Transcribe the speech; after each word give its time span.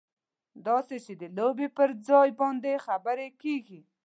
داسې 0.67 0.95
چې 1.05 1.13
د 1.21 1.23
لوبې 1.37 1.67
پر 1.77 1.89
ځای 2.07 2.29
باندې 2.39 2.83
خبرې 2.85 3.27
کېږي. 3.41 3.79